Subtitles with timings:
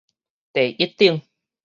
[0.51, 1.21] 第一等